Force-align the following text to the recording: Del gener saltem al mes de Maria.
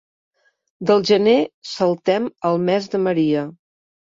Del 0.91 1.03
gener 1.09 1.35
saltem 1.73 2.27
al 2.51 2.61
mes 2.71 2.91
de 2.95 3.05
Maria. 3.07 3.45